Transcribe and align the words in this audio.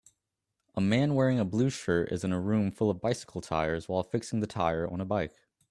A 0.73 0.81
man 0.81 1.13
wearing 1.13 1.39
a 1.39 1.45
blue 1.45 1.69
shirt 1.69 2.11
is 2.11 2.23
in 2.23 2.31
a 2.33 2.39
room 2.41 2.71
full 2.71 2.89
of 2.89 2.99
bicycle 2.99 3.39
tires 3.39 3.87
while 3.87 4.01
fixing 4.01 4.39
the 4.39 4.47
tire 4.47 4.89
on 4.91 4.99
a 4.99 5.05
bike 5.05 5.35